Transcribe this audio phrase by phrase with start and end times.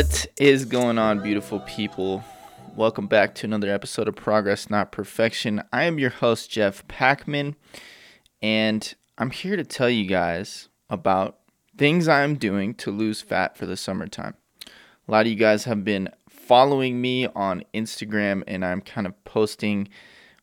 [0.00, 2.24] What is going on, beautiful people?
[2.74, 5.62] Welcome back to another episode of Progress Not Perfection.
[5.74, 7.54] I am your host, Jeff Packman,
[8.40, 11.40] and I'm here to tell you guys about
[11.76, 14.36] things I'm doing to lose fat for the summertime.
[15.06, 19.22] A lot of you guys have been following me on Instagram, and I'm kind of
[19.24, 19.86] posting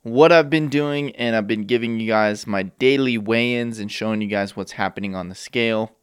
[0.03, 3.91] what I've been doing, and I've been giving you guys my daily weigh ins and
[3.91, 5.96] showing you guys what's happening on the scale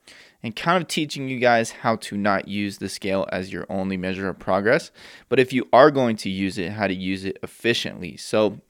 [0.45, 3.97] and kind of teaching you guys how to not use the scale as your only
[3.97, 4.91] measure of progress.
[5.31, 8.19] But if you are going to use it, how to use it efficiently.
[8.19, 8.61] So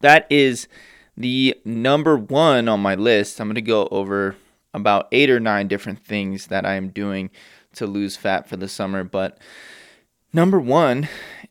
[0.00, 0.68] that is
[1.16, 3.40] the number one on my list.
[3.40, 4.36] I'm going to go over
[4.72, 7.30] about eight or nine different things that I am doing
[7.74, 9.02] to lose fat for the summer.
[9.02, 9.36] But
[10.32, 11.08] number one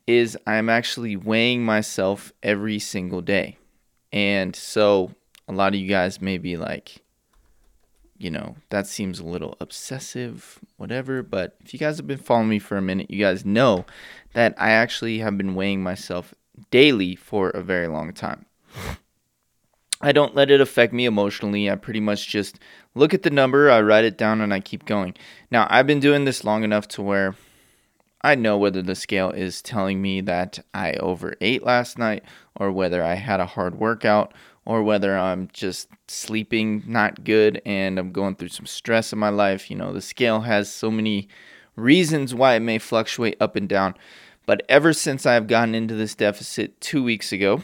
[0.07, 3.57] is I'm actually weighing myself every single day.
[4.13, 5.11] And so
[5.49, 7.01] a lot of you guys may be like,
[8.17, 11.23] you know, that seems a little obsessive, whatever.
[11.23, 13.85] But if you guys have been following me for a minute, you guys know
[14.33, 16.33] that I actually have been weighing myself
[16.71, 18.45] daily for a very long time.
[20.01, 21.69] I don't let it affect me emotionally.
[21.69, 22.59] I pretty much just
[22.93, 25.15] look at the number, I write it down, and I keep going.
[25.49, 27.35] Now, I've been doing this long enough to where
[28.21, 32.23] I know whether the scale is telling me that I overate last night
[32.55, 34.33] or whether I had a hard workout
[34.67, 39.29] or whether I'm just sleeping not good and I'm going through some stress in my
[39.29, 39.71] life.
[39.71, 41.29] You know, the scale has so many
[41.77, 43.95] reasons why it may fluctuate up and down.
[44.45, 47.63] But ever since I've gotten into this deficit two weeks ago,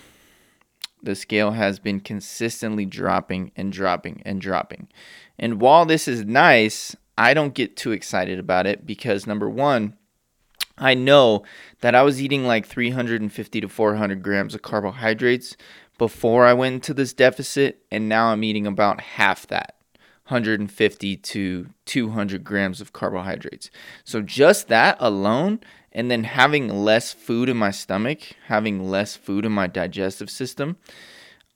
[1.02, 4.88] the scale has been consistently dropping and dropping and dropping.
[5.38, 9.98] And while this is nice, I don't get too excited about it because number one,
[10.78, 11.44] I know
[11.82, 15.56] that I was eating like 350 to 400 grams of carbohydrates
[15.98, 19.76] before I went into this deficit, and now I'm eating about half that
[20.28, 23.70] 150 to 200 grams of carbohydrates.
[24.04, 25.60] So just that alone,
[25.92, 30.78] and then having less food in my stomach, having less food in my digestive system,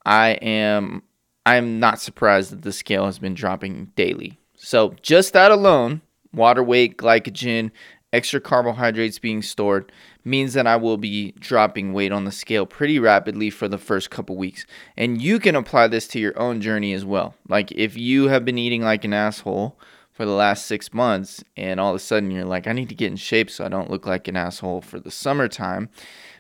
[0.06, 1.04] I am
[1.48, 4.38] I'm not surprised that the scale has been dropping daily.
[4.58, 6.02] So just that alone,
[6.34, 7.72] water weight, glycogen,
[8.14, 9.92] extra carbohydrates being stored
[10.24, 14.10] means that I will be dropping weight on the scale pretty rapidly for the first
[14.10, 14.66] couple weeks.
[14.96, 17.36] And you can apply this to your own journey as well.
[17.48, 19.78] Like if you have been eating like an asshole
[20.12, 22.96] for the last six months and all of a sudden you're like, I need to
[22.96, 25.90] get in shape so I don't look like an asshole for the summertime,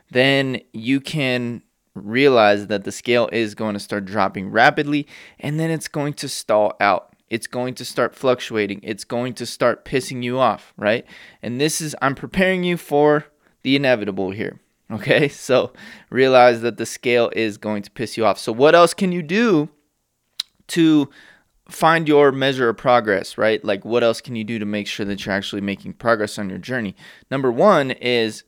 [0.09, 1.61] then you can
[1.93, 5.07] realize that the scale is going to start dropping rapidly
[5.39, 8.79] and then it's going to stall out it's going to start fluctuating.
[8.83, 11.05] It's going to start pissing you off, right?
[11.41, 13.25] And this is, I'm preparing you for
[13.63, 14.59] the inevitable here.
[14.89, 15.73] Okay, so
[16.09, 18.39] realize that the scale is going to piss you off.
[18.39, 19.67] So, what else can you do
[20.67, 21.09] to
[21.67, 23.63] find your measure of progress, right?
[23.65, 26.49] Like, what else can you do to make sure that you're actually making progress on
[26.49, 26.95] your journey?
[27.29, 28.43] Number one is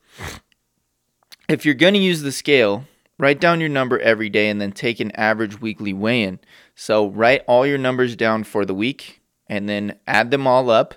[1.49, 2.85] if you're going to use the scale,
[3.17, 6.39] write down your number every day and then take an average weekly weigh in.
[6.81, 10.95] So write all your numbers down for the week and then add them all up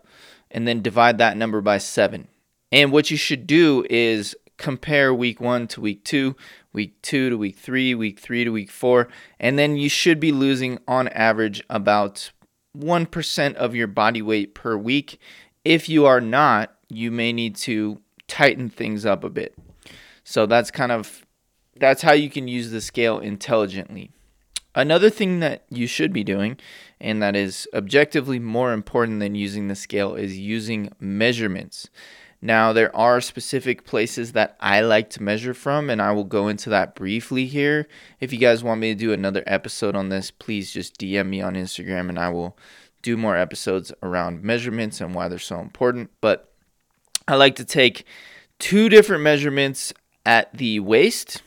[0.48, 2.28] and then divide that number by seven.
[2.70, 6.37] And what you should do is compare week one to week two,
[6.72, 9.09] week two to week three, week three to week four,
[9.41, 12.31] and then you should be losing on average about
[12.78, 15.19] 1% of your body weight per week.
[15.65, 19.59] If you are not, you may need to tighten things up a bit.
[20.22, 21.26] So that's kind of
[21.75, 24.12] that's how you can use the scale intelligently.
[24.75, 26.56] Another thing that you should be doing,
[27.00, 31.91] and that is objectively more important than using the scale, is using measurements.
[32.44, 36.49] Now, there are specific places that I like to measure from, and I will go
[36.49, 37.87] into that briefly here.
[38.19, 41.41] If you guys want me to do another episode on this, please just DM me
[41.41, 42.59] on Instagram and I will
[43.00, 46.10] do more episodes around measurements and why they're so important.
[46.21, 46.53] But
[47.28, 48.06] I like to take
[48.59, 49.93] two different measurements
[50.27, 51.43] at the waist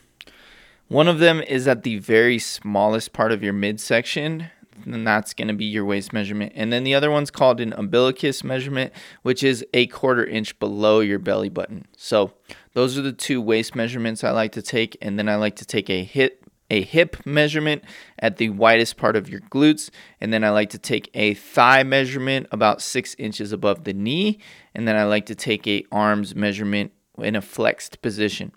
[0.88, 4.50] one of them is at the very smallest part of your midsection,
[4.84, 6.52] and that's going to be your waist measurement.
[6.54, 11.00] And then the other one's called an umbilicus measurement, which is a quarter inch below
[11.00, 11.86] your belly button.
[11.96, 12.32] So
[12.74, 15.64] those are the two waist measurements I like to take, and then I like to
[15.64, 17.84] take a hip a hip measurement
[18.18, 19.88] at the widest part of your glutes,
[20.20, 24.40] and then I like to take a thigh measurement about six inches above the knee,
[24.74, 28.52] and then I like to take a arms measurement in a flexed position.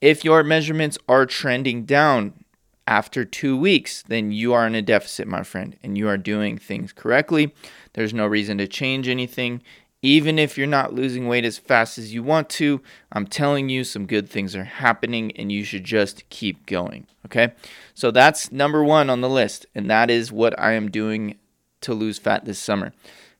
[0.00, 2.44] If your measurements are trending down
[2.86, 6.58] after two weeks, then you are in a deficit, my friend, and you are doing
[6.58, 7.54] things correctly.
[7.92, 9.62] There's no reason to change anything.
[10.02, 12.80] Even if you're not losing weight as fast as you want to,
[13.12, 17.06] I'm telling you some good things are happening and you should just keep going.
[17.26, 17.52] Okay.
[17.94, 19.66] So that's number one on the list.
[19.74, 21.36] And that is what I am doing
[21.82, 22.92] to lose fat this summer.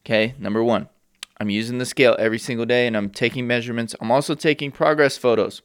[0.05, 0.35] Okay.
[0.39, 0.89] Number one.
[1.41, 3.97] I'm using the scale every single day and I'm taking measurements.
[4.01, 5.63] I'm also taking progress photos.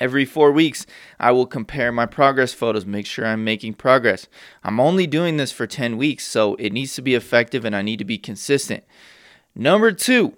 [0.00, 0.86] Every four weeks,
[1.20, 4.26] I will compare my progress photos, make sure I'm making progress.
[4.64, 7.82] I'm only doing this for 10 weeks, so it needs to be effective and I
[7.82, 8.84] need to be consistent.
[9.54, 10.34] Number two,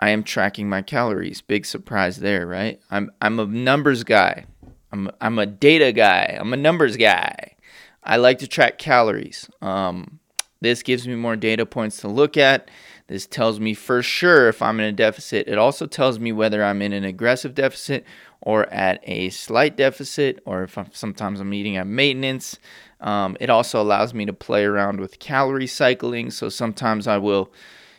[0.00, 1.40] I am tracking my calories.
[1.40, 2.80] Big surprise there, right?
[2.90, 4.46] I'm, I'm a numbers guy.
[4.92, 6.36] I'm, I'm a data guy.
[6.38, 7.56] I'm a numbers guy.
[8.02, 9.48] I like to track calories.
[9.62, 10.20] Um,
[10.60, 12.70] this gives me more data points to look at.
[13.06, 15.46] This tells me for sure if I'm in a deficit.
[15.46, 18.04] It also tells me whether I'm in an aggressive deficit
[18.40, 22.58] or at a slight deficit, or if I'm, sometimes I'm eating at maintenance.
[23.00, 26.30] Um, it also allows me to play around with calorie cycling.
[26.30, 27.52] So sometimes I will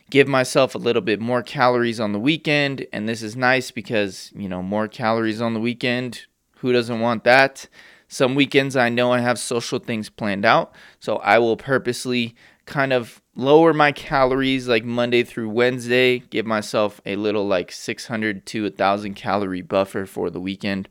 [0.10, 2.86] give myself a little bit more calories on the weekend.
[2.92, 6.26] And this is nice because, you know, more calories on the weekend.
[6.58, 7.68] Who doesn't want that?
[8.08, 10.74] Some weekends I know I have social things planned out.
[11.00, 12.36] So I will purposely
[12.66, 18.46] kind of lower my calories like Monday through Wednesday, give myself a little like 600
[18.48, 20.88] to 1000 calorie buffer for the weekend.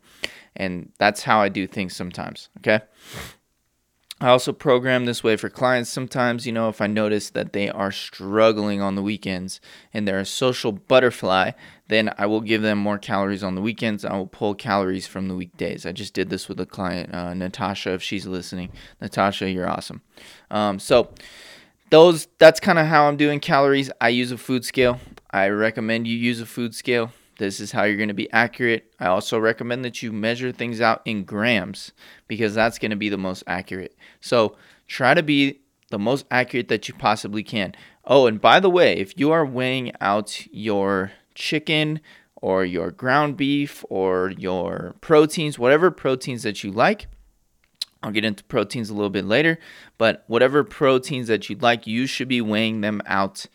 [0.55, 2.81] And that's how I do things sometimes, okay?
[4.21, 7.69] I also program this way for clients sometimes, you know, if I notice that they
[7.69, 9.59] are struggling on the weekends
[9.93, 11.51] and they're a social butterfly,
[11.89, 14.05] then I will give them more calories on the weekends.
[14.05, 15.85] I will pull calories from the weekdays.
[15.85, 18.71] I just did this with a client, uh, Natasha, if she's listening.
[19.01, 20.01] Natasha, you're awesome.
[20.49, 21.09] Um, so,
[21.89, 23.91] those that's kind of how I'm doing calories.
[24.01, 24.99] I use a food scale.
[25.31, 27.11] I recommend you use a food scale.
[27.37, 28.93] This is how you're going to be accurate.
[28.99, 31.91] I also recommend that you measure things out in grams
[32.27, 33.95] because that's going to be the most accurate.
[34.21, 34.55] So,
[34.87, 35.59] try to be
[35.89, 37.75] the most accurate that you possibly can.
[38.05, 41.99] Oh, and by the way, if you are weighing out your chicken
[42.35, 47.07] or your ground beef or your proteins, whatever proteins that you like,
[48.03, 49.57] I'll get into proteins a little bit later,
[49.97, 53.47] but whatever proteins that you'd like, you should be weighing them out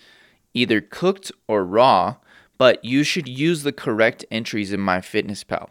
[0.55, 2.17] either cooked or raw,
[2.59, 5.69] but you should use the correct entries in MyFitnessPal.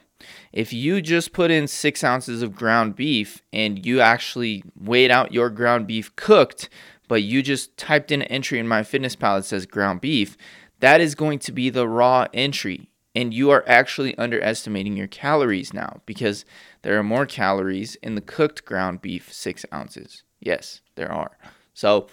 [0.52, 5.34] If you just put in six ounces of ground beef and you actually weighed out
[5.34, 6.70] your ground beef cooked,
[7.08, 10.38] but you just typed in an entry in MyFitnessPal that says ground beef,
[10.80, 12.89] that is going to be the raw entry.
[13.16, 16.46] And you are actually underestimating your calories now because
[16.84, 20.24] there are more calories in the cooked ground beef, six ounces.
[20.40, 21.38] Yes, there are.
[21.74, 22.08] So,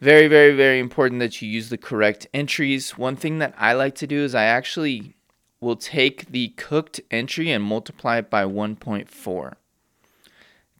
[0.00, 2.96] very, very, very important that you use the correct entries.
[2.96, 5.14] One thing that I like to do is I actually
[5.60, 9.52] will take the cooked entry and multiply it by 1.4.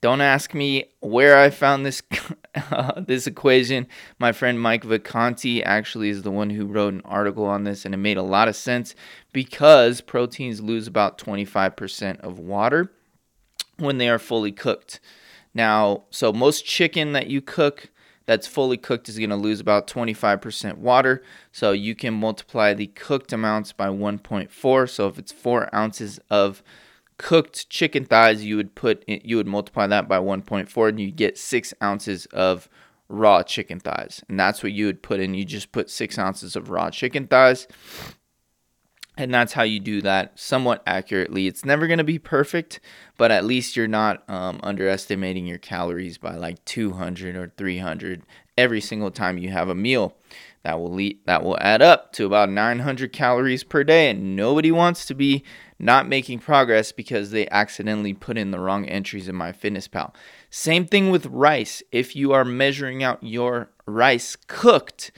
[0.00, 2.02] Don't ask me where I found this
[2.70, 3.86] uh, this equation.
[4.18, 7.94] My friend Mike Vacanti actually is the one who wrote an article on this, and
[7.94, 8.94] it made a lot of sense
[9.32, 12.90] because proteins lose about 25% of water
[13.78, 15.00] when they are fully cooked.
[15.52, 17.90] Now, so most chicken that you cook
[18.26, 21.22] that's fully cooked is going to lose about 25% water.
[21.50, 24.88] So you can multiply the cooked amounts by 1.4.
[24.88, 26.62] So if it's four ounces of
[27.20, 31.36] cooked chicken thighs, you would put you would multiply that by 1.4, and you get
[31.36, 32.66] six ounces of
[33.08, 35.34] raw chicken thighs, and that's what you would put in.
[35.34, 37.68] You just put six ounces of raw chicken thighs,
[39.18, 41.46] and that's how you do that somewhat accurately.
[41.46, 42.80] It's never going to be perfect,
[43.18, 48.22] but at least you're not um, underestimating your calories by like 200 or 300
[48.56, 50.16] every single time you have a meal.
[50.62, 54.70] That will lead, that will add up to about 900 calories per day, and nobody
[54.70, 55.44] wants to be
[55.80, 60.14] not making progress because they accidentally put in the wrong entries in MyFitnessPal.
[60.50, 61.82] Same thing with rice.
[61.90, 65.10] If you are measuring out your rice cooked,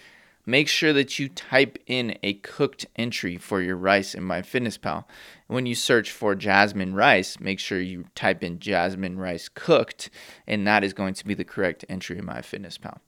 [0.46, 5.04] make sure that you type in a cooked entry for your rice in MyFitnessPal.
[5.48, 10.10] When you search for jasmine rice, make sure you type in jasmine rice cooked,
[10.46, 12.98] and that is going to be the correct entry in MyFitnessPal.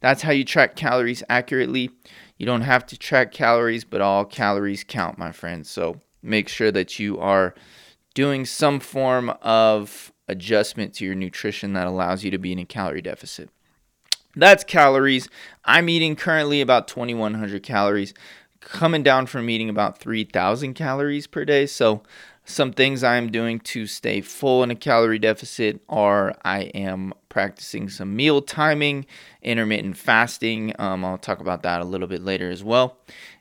[0.00, 1.90] That's how you track calories accurately.
[2.36, 5.70] You don't have to track calories, but all calories count, my friends.
[5.70, 7.54] So make sure that you are
[8.14, 12.64] doing some form of adjustment to your nutrition that allows you to be in a
[12.64, 13.50] calorie deficit.
[14.36, 15.28] That's calories.
[15.64, 18.14] I'm eating currently about 2100 calories,
[18.60, 21.66] coming down from eating about 3000 calories per day.
[21.66, 22.02] So,
[22.44, 27.90] some things I'm doing to stay full in a calorie deficit are I am practicing
[27.90, 29.04] some meal timing,
[29.42, 30.74] intermittent fasting.
[30.78, 32.96] Um, I'll talk about that a little bit later as well.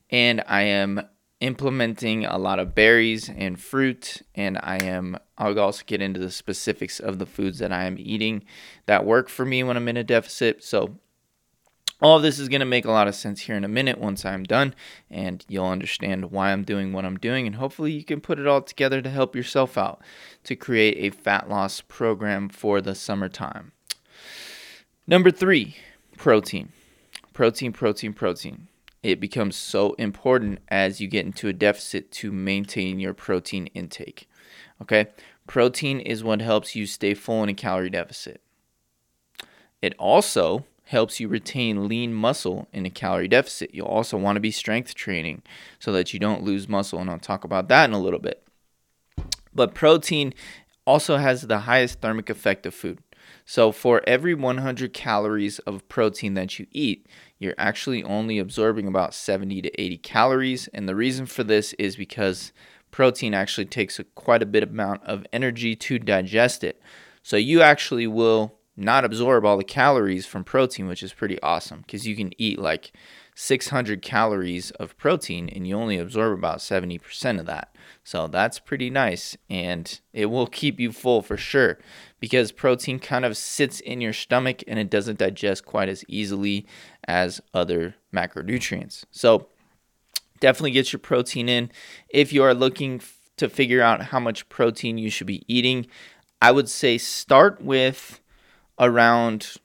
[0.10, 1.02] And I am
[1.40, 6.32] implementing a lot of berries and fruit and I am I'll also get into the
[6.32, 8.44] specifics of the foods that I am eating
[8.88, 10.64] that work for me when I'm in a deficit.
[10.64, 10.98] So
[12.02, 14.00] all of this is going to make a lot of sense here in a minute
[14.00, 14.74] once I'm done
[15.12, 18.48] and you'll understand why I'm doing what I'm doing and hopefully you can put it
[18.48, 20.02] all together to help yourself out
[20.46, 23.74] to create a fat loss program for the summertime.
[25.06, 25.76] Number 3,
[26.18, 26.70] protein.
[27.34, 28.68] Protein, protein, protein
[29.04, 34.30] it becomes so important as you get into a deficit to maintain your protein intake.
[34.82, 35.08] Okay?
[35.48, 38.42] Protein is what helps you stay full in a calorie deficit.
[39.82, 43.74] It also helps you retain lean muscle in a calorie deficit.
[43.74, 45.44] You'll also want to be strength training
[45.80, 48.44] so that you don't lose muscle, and I'll talk about that in a little bit.
[49.54, 50.34] But protein
[50.86, 53.00] also has the highest thermic effect of food.
[53.44, 57.08] So, for every 100 calories of protein that you eat,
[57.40, 60.68] you're actually only absorbing about 70 to 80 calories.
[60.70, 62.52] And the reason for this is because
[62.92, 66.82] protein actually takes a, quite a bit amount of energy to digest it.
[67.22, 71.82] So, you actually will not absorb all the calories from protein, which is pretty awesome
[71.82, 72.92] because you can eat like
[73.40, 77.72] 600 calories of protein and you only absorb about 70% of that.
[78.04, 81.78] So that's pretty nice and it will keep you full for sure
[82.20, 86.66] because protein kind of sits in your stomach and it doesn't digest quite as easily
[87.08, 89.04] as other macronutrients.
[89.12, 89.50] So
[90.40, 91.72] definitely get your protein in.
[92.10, 93.02] If you are looking
[93.36, 95.86] to figure out how much protein you should be eating,
[96.42, 98.20] I would say start with
[98.80, 99.58] around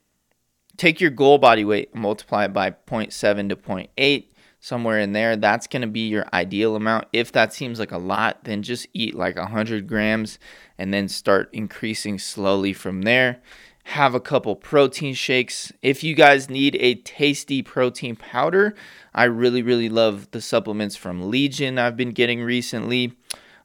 [0.82, 4.24] take your goal body weight multiply it by 0.7 to 0.8
[4.58, 7.06] somewhere in there that's going to be your ideal amount.
[7.12, 10.40] If that seems like a lot then just eat like 100 grams
[10.76, 13.40] and then start increasing slowly from there.
[13.84, 15.72] Have a couple protein shakes.
[15.82, 18.74] If you guys need a tasty protein powder
[19.14, 23.16] i really really love the supplements from legion i've been getting recently.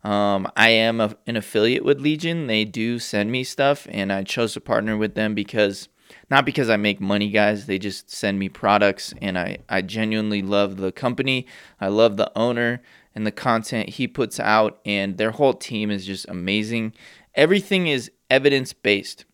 [0.04, 2.46] Um, I am a, an affiliate with Legion.
[2.48, 5.90] They do send me stuff, and I chose to partner with them because
[6.30, 7.66] not because I make money, guys.
[7.66, 11.48] They just send me products, and I, I genuinely love the company.
[11.80, 12.82] I love the owner
[13.16, 16.94] and the content he puts out, and their whole team is just amazing.
[17.34, 19.26] Everything is evidence based.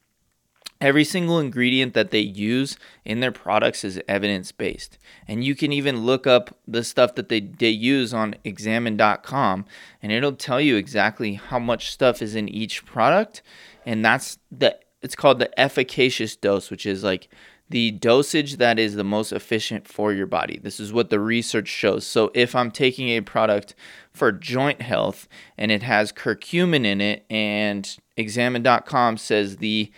[0.80, 4.98] Every single ingredient that they use in their products is evidence based.
[5.28, 9.66] And you can even look up the stuff that they, they use on examine.com
[10.02, 13.42] and it'll tell you exactly how much stuff is in each product.
[13.86, 17.30] And that's the it's called the efficacious dose, which is like
[17.70, 20.60] the dosage that is the most efficient for your body.
[20.62, 22.06] This is what the research shows.
[22.06, 23.76] So if I'm taking a product
[24.12, 29.92] for joint health and it has curcumin in it and examine.com says the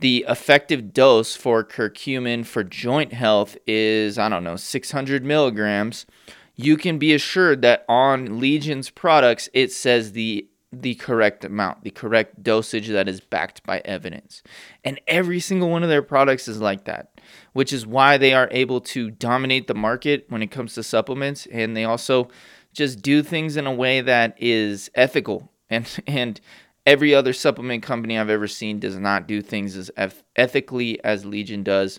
[0.00, 6.04] the effective dose for curcumin for joint health is, I don't know, 600 milligrams,
[6.56, 10.48] you can be assured that on Legion's products, it says the
[10.82, 14.42] the correct amount, the correct dosage that is backed by evidence.
[14.84, 17.20] And every single one of their products is like that,
[17.52, 21.46] which is why they are able to dominate the market when it comes to supplements.
[21.46, 22.28] And they also
[22.72, 26.40] just do things in a way that is ethical and and
[26.86, 31.62] Every other supplement company I've ever seen does not do things as ethically as Legion
[31.62, 31.98] does.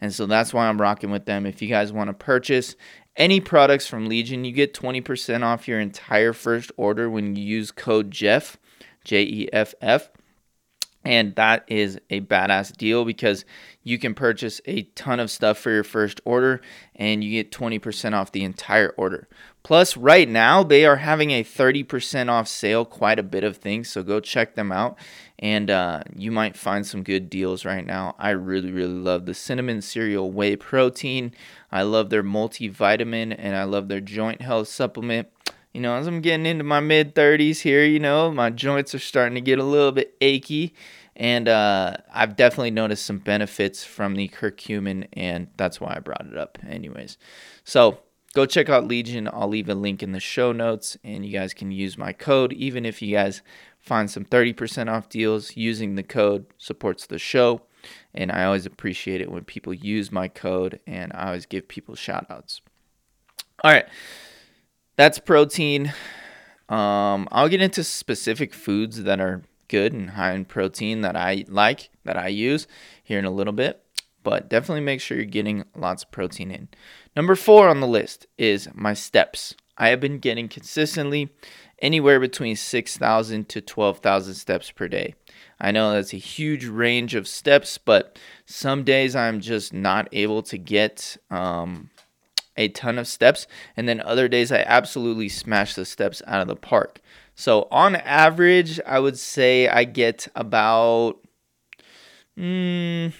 [0.00, 1.46] And so that's why I'm rocking with them.
[1.46, 2.76] If you guys want to purchase
[3.16, 7.70] any products from Legion, you get 20% off your entire first order when you use
[7.70, 8.56] code Jeff,
[9.04, 10.10] J E F F.
[11.06, 13.44] And that is a badass deal because
[13.84, 16.60] you can purchase a ton of stuff for your first order
[16.96, 19.28] and you get 20% off the entire order.
[19.62, 23.88] Plus, right now, they are having a 30% off sale, quite a bit of things.
[23.88, 24.98] So go check them out
[25.38, 28.16] and uh, you might find some good deals right now.
[28.18, 31.32] I really, really love the cinnamon cereal whey protein.
[31.70, 35.28] I love their multivitamin and I love their joint health supplement
[35.76, 38.98] you know, as I'm getting into my mid 30s here, you know, my joints are
[38.98, 40.72] starting to get a little bit achy.
[41.14, 46.26] And uh, I've definitely noticed some benefits from the curcumin, and that's why I brought
[46.26, 47.18] it up, anyways.
[47.64, 47.98] So
[48.32, 49.28] go check out Legion.
[49.30, 52.54] I'll leave a link in the show notes, and you guys can use my code.
[52.54, 53.42] Even if you guys
[53.78, 57.60] find some 30% off deals, using the code supports the show.
[58.14, 61.94] And I always appreciate it when people use my code, and I always give people
[61.96, 62.62] shout outs.
[63.62, 63.86] All right
[64.96, 65.92] that's protein.
[66.68, 71.44] Um, I'll get into specific foods that are good and high in protein that I
[71.48, 72.66] like, that I use
[73.02, 73.82] here in a little bit.
[74.22, 76.68] But definitely make sure you're getting lots of protein in.
[77.14, 79.54] Number four on the list is my steps.
[79.78, 81.30] I have been getting consistently
[81.80, 85.14] anywhere between 6,000 to 12,000 steps per day.
[85.60, 90.42] I know that's a huge range of steps, but some days I'm just not able
[90.44, 91.90] to get um,
[92.56, 93.46] a ton of steps,
[93.76, 97.00] and then other days I absolutely smash the steps out of the park.
[97.34, 101.18] So on average, I would say I get about
[102.38, 103.12] mm,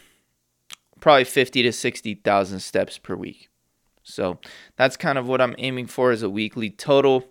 [1.00, 3.49] probably 50 to 60,000 steps per week.
[4.02, 4.38] So
[4.76, 7.26] that's kind of what I'm aiming for as a weekly total.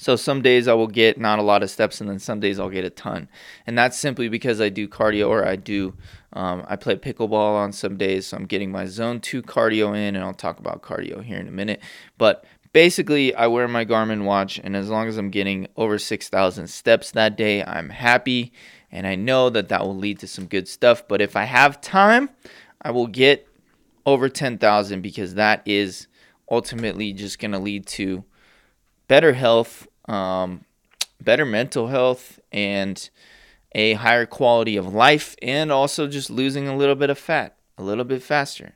[0.00, 2.60] So some days I will get not a lot of steps, and then some days
[2.60, 3.28] I'll get a ton,
[3.66, 5.94] and that's simply because I do cardio or I do
[6.32, 10.14] um, I play pickleball on some days, so I'm getting my zone two cardio in,
[10.14, 11.80] and I'll talk about cardio here in a minute.
[12.16, 16.28] But basically, I wear my Garmin watch, and as long as I'm getting over six
[16.28, 18.52] thousand steps that day, I'm happy,
[18.92, 21.08] and I know that that will lead to some good stuff.
[21.08, 22.30] But if I have time,
[22.82, 23.48] I will get
[24.06, 26.06] over ten thousand because that is
[26.50, 28.24] ultimately just going to lead to
[29.08, 30.64] better health, um,
[31.20, 33.10] better mental health, and
[33.72, 37.82] a higher quality of life, and also just losing a little bit of fat a
[37.82, 38.74] little bit faster,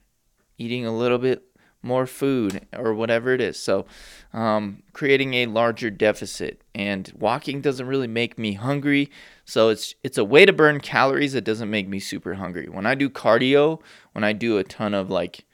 [0.57, 1.43] eating a little bit
[1.83, 3.59] more food or whatever it is.
[3.59, 3.87] So,
[4.33, 6.63] um, creating a larger deficit.
[6.75, 9.11] And walking doesn't really make me hungry.
[9.45, 11.33] So it's it's a way to burn calories.
[11.33, 12.69] that doesn't make me super hungry.
[12.69, 13.81] When I do cardio,
[14.13, 15.45] when I do a ton of like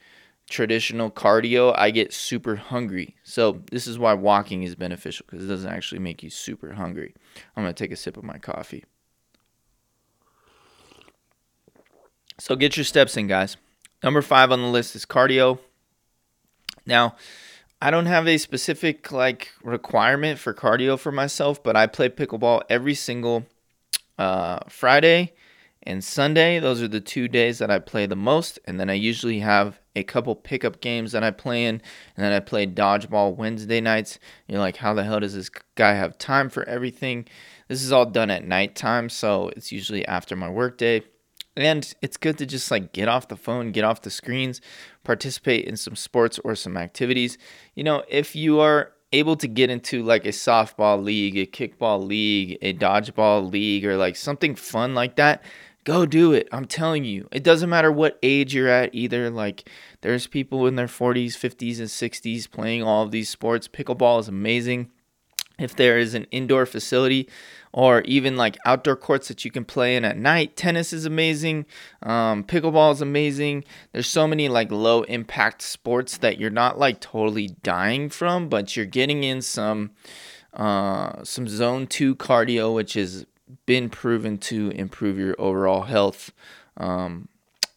[0.48, 3.16] traditional cardio, I get super hungry.
[3.22, 7.14] So this is why walking is beneficial because it doesn't actually make you super hungry.
[7.56, 8.84] I'm gonna take a sip of my coffee.
[12.38, 13.56] So get your steps in, guys.
[14.02, 15.58] Number five on the list is cardio.
[16.86, 17.16] Now,
[17.82, 22.62] I don't have a specific like requirement for cardio for myself, but I play pickleball
[22.70, 23.46] every single
[24.18, 25.34] uh, Friday
[25.82, 26.58] and Sunday.
[26.58, 29.80] Those are the two days that I play the most, and then I usually have
[29.98, 31.82] a couple pickup games that I play in,
[32.16, 34.18] and then I play dodgeball Wednesday nights.
[34.46, 37.26] You're like, how the hell does this guy have time for everything?
[37.68, 41.02] This is all done at nighttime, so it's usually after my workday.
[41.56, 44.60] And it's good to just like get off the phone, get off the screens,
[45.02, 47.36] participate in some sports or some activities.
[47.74, 52.06] You know, if you are able to get into like a softball league, a kickball
[52.06, 55.42] league, a dodgeball league, or like something fun like that,
[55.88, 56.46] go do it.
[56.52, 59.30] I'm telling you, it doesn't matter what age you're at either.
[59.30, 59.70] Like,
[60.02, 63.68] there's people in their 40s, 50s, and 60s playing all of these sports.
[63.68, 64.90] Pickleball is amazing.
[65.58, 67.26] If there is an indoor facility
[67.72, 70.56] or even like outdoor courts that you can play in at night.
[70.56, 71.64] Tennis is amazing.
[72.02, 73.64] Um, pickleball is amazing.
[73.92, 78.76] There's so many like low impact sports that you're not like totally dying from, but
[78.76, 79.92] you're getting in some
[80.52, 83.26] uh, some zone two cardio, which has
[83.66, 86.32] been proven to improve your overall health.
[86.76, 87.28] Um,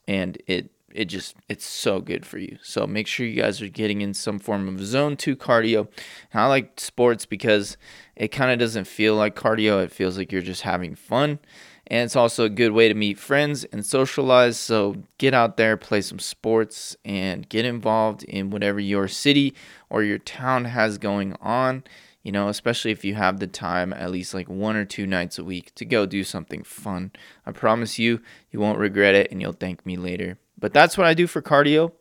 [0.08, 2.58] and it it just it's so good for you.
[2.62, 5.88] So make sure you guys are getting in some form of zone 2 cardio.
[6.32, 7.78] And I like sports because
[8.16, 9.84] it kind of doesn't feel like cardio.
[9.84, 11.40] It feels like you're just having fun.
[11.88, 14.58] And it's also a good way to meet friends and socialize.
[14.58, 19.54] So get out there, play some sports, and get involved in whatever your city
[19.90, 21.84] or your town has going on.
[22.24, 25.40] You know, especially if you have the time, at least like one or two nights
[25.40, 27.12] a week, to go do something fun.
[27.46, 30.38] I promise you, you won't regret it and you'll thank me later.
[30.60, 31.92] But that's what I do for cardio.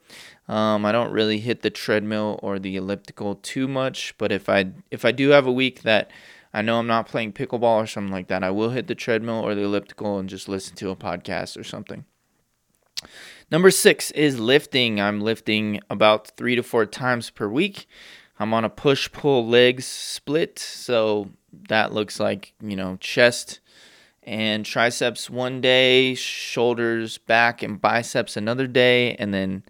[0.46, 4.72] Um, I don't really hit the treadmill or the elliptical too much, but if I
[4.90, 6.10] if I do have a week that
[6.52, 9.40] I know I'm not playing pickleball or something like that, I will hit the treadmill
[9.40, 12.04] or the elliptical and just listen to a podcast or something.
[13.50, 15.00] Number six is lifting.
[15.00, 17.86] I'm lifting about three to four times per week.
[18.40, 21.28] I'm on a push pull legs split, so
[21.68, 23.60] that looks like you know chest
[24.22, 29.62] and triceps one day, shoulders, back, and biceps another day, and then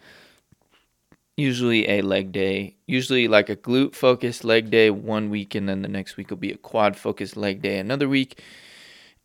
[1.36, 2.76] usually a leg day.
[2.86, 6.36] Usually like a glute focused leg day one week, and then the next week will
[6.36, 8.40] be a quad focused leg day another week.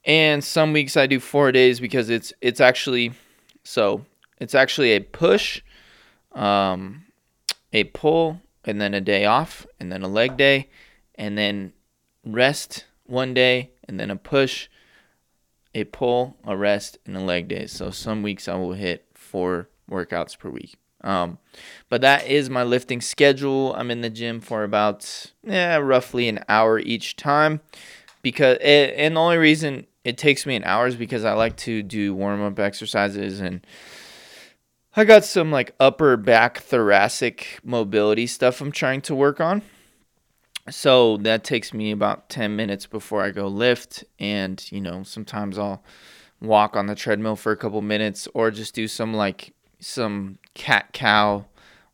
[0.05, 3.11] And some weeks I do four days because it's it's actually
[3.63, 4.05] so
[4.39, 5.61] it's actually a push,
[6.31, 7.05] um,
[7.71, 10.69] a pull, and then a day off, and then a leg day,
[11.15, 11.73] and then
[12.25, 14.67] rest one day, and then a push
[15.75, 17.67] a pull, a rest, and a leg day.
[17.67, 20.77] So some weeks I will hit four workouts per week.
[21.01, 21.37] Um,
[21.89, 23.75] but that is my lifting schedule.
[23.75, 27.59] I'm in the gym for about yeah, roughly an hour each time
[28.23, 31.57] because it, and the only reason it takes me an hour is because I like
[31.57, 33.67] to do warm up exercises and
[34.97, 39.61] I got some like upper back thoracic mobility stuff I'm trying to work on.
[40.69, 44.05] So that takes me about 10 minutes before I go lift.
[44.19, 45.83] And, you know, sometimes I'll
[46.41, 50.93] walk on the treadmill for a couple minutes or just do some like some cat
[50.93, 51.45] cow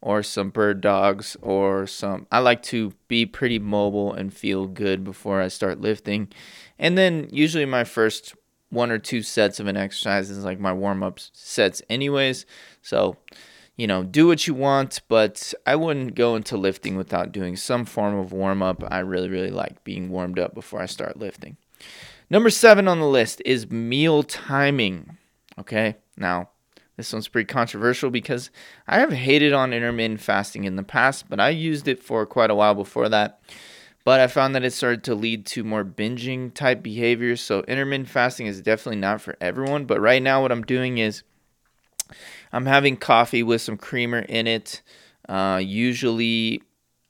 [0.02, 5.04] or some bird dogs or some I like to be pretty mobile and feel good
[5.04, 6.30] before I start lifting.
[6.78, 8.36] And then usually my first
[8.72, 12.46] one or two sets of an exercise is like my warm up sets anyways.
[12.82, 13.18] So
[13.78, 17.86] you know, do what you want, but I wouldn't go into lifting without doing some
[17.86, 18.84] form of warm up.
[18.92, 21.58] I really, really like being warmed up before I start lifting.
[22.30, 25.18] Number seven on the list is meal timing.
[25.58, 26.50] Okay, now
[26.96, 28.52] this one's pretty controversial because
[28.88, 32.52] I have hated on intermittent fasting in the past, but I used it for quite
[32.52, 33.42] a while before that.
[34.04, 37.42] But I found that it started to lead to more binging type behaviors.
[37.42, 39.86] So intermittent fasting is definitely not for everyone.
[39.86, 41.24] But right now, what I'm doing is
[42.52, 44.82] I'm having coffee with some creamer in it,
[45.30, 46.62] uh, usually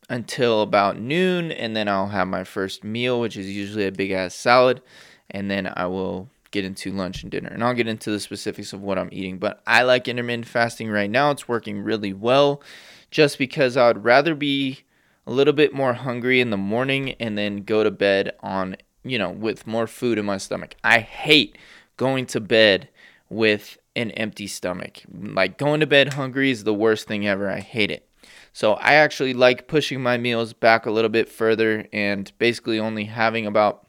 [0.10, 4.12] until about noon, and then I'll have my first meal, which is usually a big
[4.12, 4.82] ass salad,
[5.30, 7.48] and then I will get into lunch and dinner.
[7.48, 9.38] And I'll get into the specifics of what I'm eating.
[9.38, 11.32] But I like intermittent fasting right now.
[11.32, 12.62] It's working really well
[13.10, 14.84] just because I would rather be
[15.28, 19.18] a little bit more hungry in the morning and then go to bed on, you
[19.18, 20.76] know, with more food in my stomach.
[20.84, 21.58] I hate
[21.98, 22.90] going to bed
[23.30, 25.02] with an empty stomach.
[25.12, 27.50] Like going to bed hungry is the worst thing ever.
[27.50, 28.08] I hate it.
[28.54, 33.06] So I actually like pushing my meals back a little bit further and basically only
[33.06, 33.88] having about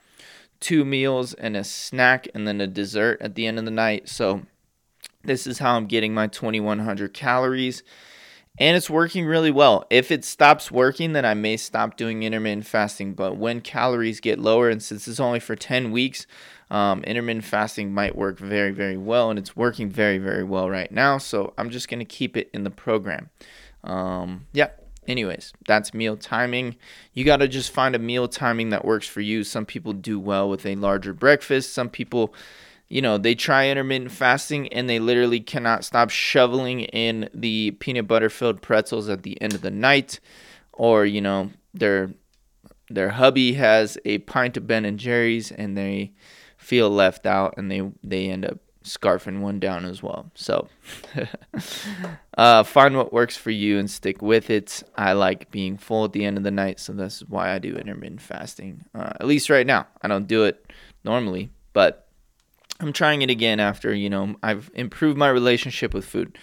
[0.60, 4.08] two meals and a snack and then a dessert at the end of the night.
[4.08, 4.42] So
[5.24, 7.82] this is how I'm getting my 2100 calories
[8.58, 9.84] and it's working really well.
[9.88, 13.14] If it stops working, then I may stop doing intermittent fasting.
[13.14, 16.26] But when calories get lower, and since it's only for 10 weeks,
[16.70, 20.92] um, intermittent fasting might work very, very well, and it's working very, very well right
[20.92, 21.18] now.
[21.18, 23.30] So I'm just going to keep it in the program.
[23.84, 24.68] Um, yeah.
[25.08, 26.76] Anyways, that's meal timing.
[27.12, 29.42] You got to just find a meal timing that works for you.
[29.42, 31.72] Some people do well with a larger breakfast.
[31.72, 32.32] Some people
[32.92, 38.06] you know, they try intermittent fasting and they literally cannot stop shoveling in the peanut
[38.06, 40.20] butter filled pretzels at the end of the night
[40.74, 42.10] or, you know, their
[42.90, 46.12] their hubby has a pint of Ben and Jerry's and they
[46.58, 50.30] feel left out and they they end up scarfing one down as well.
[50.34, 50.68] So
[52.36, 54.82] uh, find what works for you and stick with it.
[54.98, 57.74] I like being full at the end of the night, so that's why I do
[57.74, 58.84] intermittent fasting.
[58.94, 60.70] Uh, at least right now, I don't do it
[61.04, 62.02] normally, but
[62.82, 66.36] I'm trying it again after, you know, I've improved my relationship with food.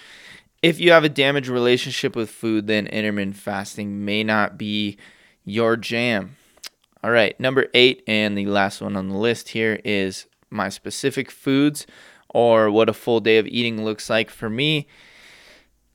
[0.61, 4.97] If you have a damaged relationship with food, then intermittent fasting may not be
[5.43, 6.37] your jam.
[7.03, 11.29] All right, number eight, and the last one on the list here is my specific
[11.29, 11.85] foods
[12.29, 14.87] or what a full day of eating looks like for me.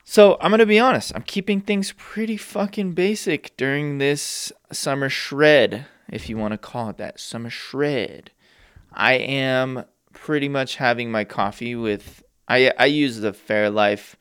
[0.04, 5.86] So I'm gonna be honest, I'm keeping things pretty fucking basic during this summer shred,
[6.10, 8.30] if you want to call it that, summer shred.
[8.92, 9.84] I am
[10.24, 14.14] pretty much having my coffee with I I use the Fairlife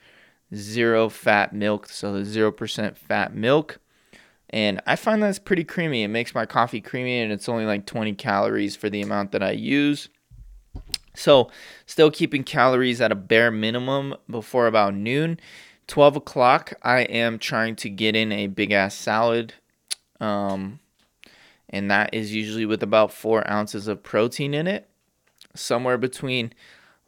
[0.53, 3.79] zero fat milk, so the zero percent fat milk,
[4.49, 6.03] and I find that's pretty creamy.
[6.03, 9.41] It makes my coffee creamy, and it's only like 20 calories for the amount that
[9.41, 10.09] I use.
[11.15, 11.49] So,
[11.85, 15.39] still keeping calories at a bare minimum before about noon.
[15.87, 19.53] 12 o'clock, I am trying to get in a big ass salad.
[20.19, 20.79] Um,
[21.69, 24.89] and that is usually with about four ounces of protein in it
[25.55, 26.53] somewhere between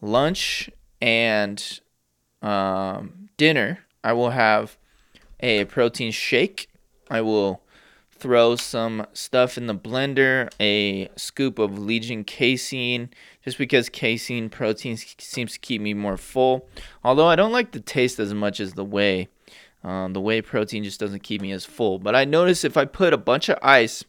[0.01, 0.69] lunch
[1.01, 1.79] and
[2.41, 4.77] um, dinner, I will have
[5.39, 6.69] a protein shake.
[7.09, 7.61] I will
[8.11, 13.09] throw some stuff in the blender, a scoop of Legion casein,
[13.43, 16.67] just because casein protein seems to keep me more full.
[17.03, 19.27] Although I don't like the taste as much as the whey.
[19.83, 21.99] Um, the whey protein just doesn't keep me as full.
[21.99, 24.03] But I notice if I put a bunch of ice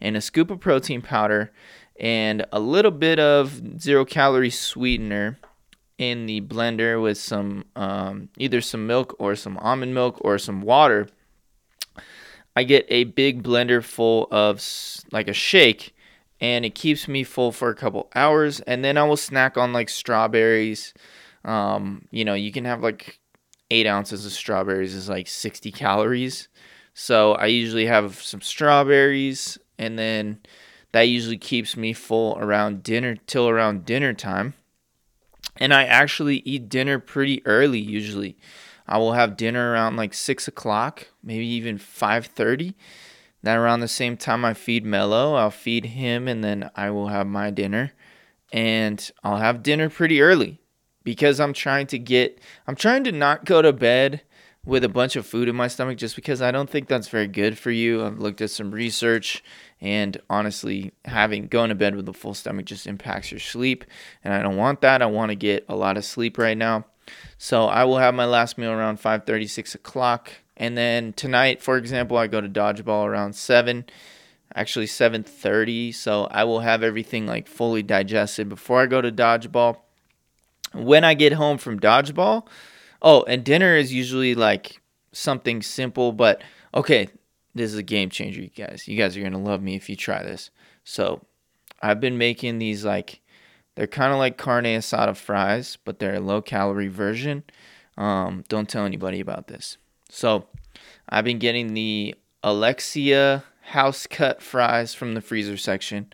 [0.00, 1.52] and a scoop of protein powder
[2.02, 5.38] and a little bit of zero calorie sweetener
[5.98, 10.60] in the blender with some um, either some milk or some almond milk or some
[10.60, 11.08] water.
[12.56, 14.60] I get a big blender full of
[15.12, 15.94] like a shake
[16.40, 19.72] and it keeps me full for a couple hours and then I will snack on
[19.72, 20.92] like strawberries.
[21.44, 23.20] Um, you know, you can have like
[23.70, 26.48] eight ounces of strawberries is like 60 calories.
[26.94, 30.40] So I usually have some strawberries and then
[30.92, 34.54] that usually keeps me full around dinner till around dinner time.
[35.56, 38.36] And I actually eat dinner pretty early usually.
[38.86, 42.74] I will have dinner around like six o'clock, maybe even five thirty.
[43.42, 47.08] Then around the same time I feed Mello, I'll feed him and then I will
[47.08, 47.92] have my dinner.
[48.52, 50.60] And I'll have dinner pretty early
[51.04, 54.22] because I'm trying to get I'm trying to not go to bed
[54.64, 57.26] with a bunch of food in my stomach just because I don't think that's very
[57.26, 58.04] good for you.
[58.04, 59.42] I've looked at some research
[59.80, 63.84] and honestly, having going to bed with a full stomach just impacts your sleep,
[64.22, 65.02] and I don't want that.
[65.02, 66.86] I want to get a lot of sleep right now.
[67.36, 71.76] So I will have my last meal around 5:30, 6 o'clock, and then tonight, for
[71.76, 73.86] example, I go to dodgeball around seven,
[74.54, 75.90] actually 7:30.
[75.90, 79.78] So I will have everything like fully digested before I go to dodgeball.
[80.72, 82.46] When I get home from dodgeball,
[83.02, 84.80] oh, and dinner is usually like
[85.12, 86.42] something simple, but
[86.74, 87.08] okay,
[87.54, 88.88] this is a game changer, you guys.
[88.88, 90.50] You guys are gonna love me if you try this.
[90.84, 91.26] So,
[91.82, 93.20] I've been making these like
[93.74, 97.44] they're kind of like carne asada fries, but they're a low calorie version.
[97.98, 99.76] Um, don't tell anybody about this.
[100.08, 100.46] So,
[101.08, 106.12] I've been getting the Alexia house cut fries from the freezer section,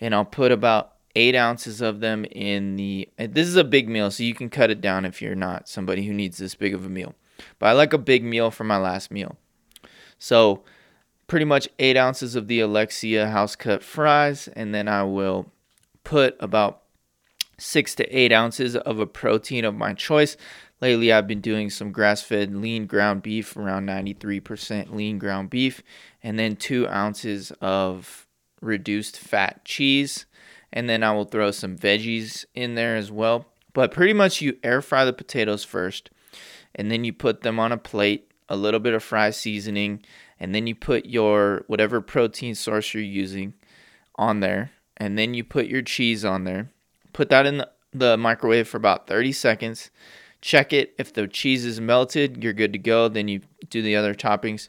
[0.00, 3.08] and I'll put about eight ounces of them in the.
[3.18, 6.06] This is a big meal, so you can cut it down if you're not somebody
[6.06, 7.14] who needs this big of a meal.
[7.58, 9.36] But I like a big meal for my last meal.
[10.18, 10.62] So,
[11.26, 15.50] pretty much eight ounces of the Alexia house cut fries, and then I will
[16.04, 16.82] put about
[17.58, 20.36] six to eight ounces of a protein of my choice.
[20.80, 25.82] Lately, I've been doing some grass fed lean ground beef, around 93% lean ground beef,
[26.22, 28.26] and then two ounces of
[28.60, 30.26] reduced fat cheese.
[30.72, 33.46] And then I will throw some veggies in there as well.
[33.74, 36.10] But pretty much, you air fry the potatoes first,
[36.74, 40.02] and then you put them on a plate, a little bit of fry seasoning,
[40.38, 43.54] and then you put your whatever protein source you're using
[44.16, 46.70] on there, and then you put your cheese on there.
[47.12, 49.90] Put that in the, microwave for about 30 seconds
[50.42, 50.92] check it.
[50.98, 53.08] If the cheese is melted, you're good to go.
[53.08, 54.68] Then you do the other toppings.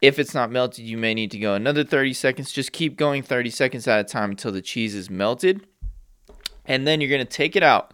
[0.00, 2.52] If it's not melted, you may need to go another 30 seconds.
[2.52, 5.66] Just keep going 30 seconds at a time until the cheese is melted.
[6.64, 7.92] And then you're going to take it out.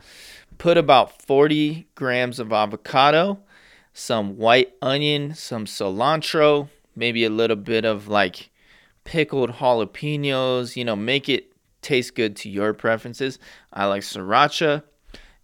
[0.59, 3.41] Put about 40 grams of avocado,
[3.93, 8.51] some white onion, some cilantro, maybe a little bit of like
[9.05, 10.77] pickled jalapenos.
[10.77, 13.39] You know, make it taste good to your preferences.
[13.73, 14.83] I like sriracha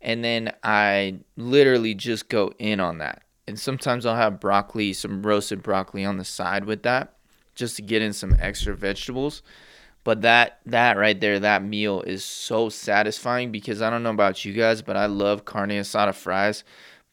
[0.02, 3.22] and then I literally just go in on that.
[3.46, 7.16] And sometimes I'll have broccoli, some roasted broccoli on the side with that,
[7.54, 9.42] just to get in some extra vegetables.
[10.04, 14.44] But that that right there, that meal is so satisfying because I don't know about
[14.44, 16.64] you guys, but I love carne asada fries,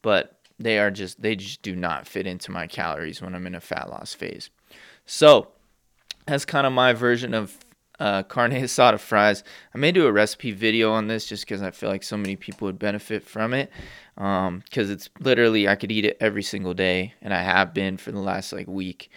[0.01, 3.55] but they are just they just do not fit into my calories when I'm in
[3.55, 4.49] a fat loss phase.
[5.05, 5.49] So
[6.25, 7.57] that's kind of my version of
[7.99, 9.43] uh, carne asada fries.
[9.73, 12.35] I may do a recipe video on this just because I feel like so many
[12.35, 13.71] people would benefit from it.
[14.15, 17.97] Because um, it's literally, I could eat it every single day, and I have been
[17.97, 19.09] for the last like week.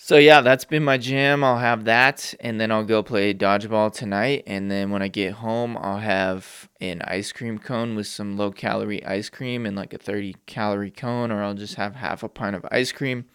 [0.00, 1.44] So yeah, that's been my jam.
[1.44, 4.44] I'll have that, and then I'll go play dodgeball tonight.
[4.46, 8.50] And then when I get home, I'll have an ice cream cone with some low
[8.50, 12.28] calorie ice cream and like a 30 calorie cone, or I'll just have half a
[12.28, 13.26] pint of ice cream.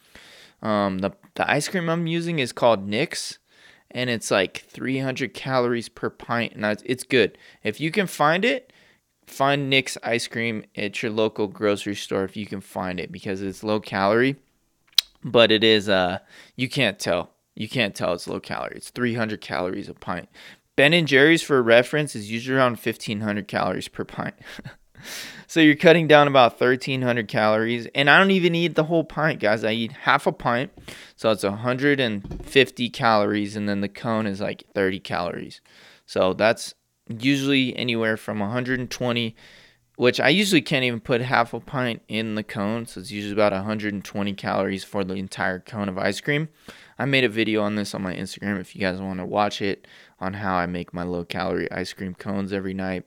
[0.63, 3.37] Um, the the ice cream I'm using is called Nick's
[3.93, 7.37] and it's like 300 calories per pint and it's good.
[7.63, 8.71] If you can find it
[9.25, 13.41] find Nick's ice cream at your local grocery store if you can find it because
[13.41, 14.35] it's low calorie
[15.23, 16.19] but it is uh
[16.55, 17.31] you can't tell.
[17.55, 18.77] You can't tell it's low calorie.
[18.77, 20.27] It's 300 calories a pint.
[20.75, 24.35] Ben and jerry's for reference is usually around 1500 calories per pint
[25.47, 29.39] so you're cutting down about 1300 calories and i don't even eat the whole pint
[29.39, 29.63] guys.
[29.63, 30.71] I eat half a pint
[31.15, 35.61] so it's 150 calories and then the cone is like 30 calories.
[36.05, 36.73] So that's
[37.07, 39.35] usually anywhere from 120
[39.95, 43.33] which i usually can't even put half a pint in the cone so it's usually
[43.33, 46.49] about 120 calories for the entire cone of ice cream.
[46.97, 49.61] I made a video on this on my instagram if you guys want to watch
[49.61, 49.85] it
[50.19, 53.05] on how i make my low calorie ice cream cones every night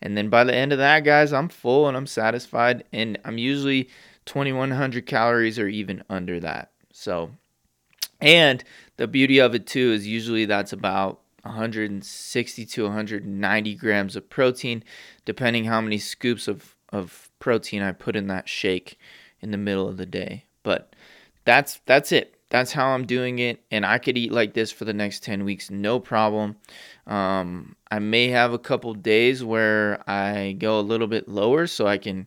[0.00, 2.84] and then by the end of that, guys, I'm full and I'm satisfied.
[2.92, 3.88] And I'm usually
[4.26, 6.70] 2100 calories or even under that.
[6.92, 7.30] So,
[8.20, 8.62] and
[8.96, 14.84] the beauty of it too is usually that's about 160 to 190 grams of protein,
[15.24, 18.98] depending how many scoops of, of protein I put in that shake
[19.40, 20.44] in the middle of the day.
[20.62, 20.94] But
[21.44, 24.84] that's that's it that's how I'm doing it, and I could eat like this for
[24.84, 26.56] the next 10 weeks, no problem.
[27.06, 31.86] Um, I may have a couple days where I go a little bit lower so
[31.86, 32.26] I can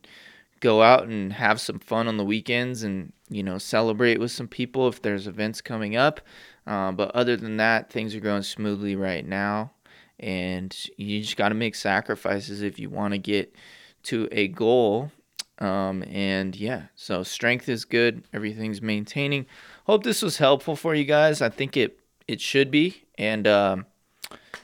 [0.60, 4.48] go out and have some fun on the weekends and you know celebrate with some
[4.48, 6.22] people if there's events coming up.
[6.68, 9.72] Uh, but other than that, things are going smoothly right now,
[10.20, 13.56] and you just got to make sacrifices if you want to get
[14.04, 15.12] to a goal.
[15.60, 19.46] Um, and yeah, so strength is good, everything's maintaining
[19.86, 21.42] hope this was helpful for you guys.
[21.42, 23.04] I think it it should be.
[23.18, 23.86] And um,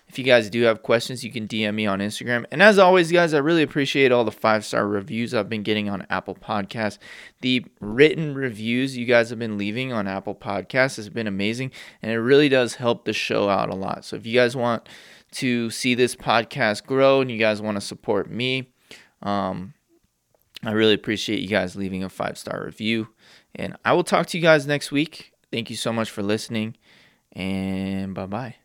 [0.07, 2.45] if you guys do have questions, you can DM me on Instagram.
[2.49, 5.89] And as always, guys, I really appreciate all the five star reviews I've been getting
[5.89, 6.97] on Apple Podcasts.
[7.41, 12.11] The written reviews you guys have been leaving on Apple Podcasts has been amazing, and
[12.11, 14.05] it really does help the show out a lot.
[14.05, 14.87] So if you guys want
[15.31, 18.69] to see this podcast grow and you guys want to support me,
[19.21, 19.73] um,
[20.63, 23.09] I really appreciate you guys leaving a five star review.
[23.55, 25.33] And I will talk to you guys next week.
[25.51, 26.77] Thank you so much for listening,
[27.33, 28.55] and bye bye.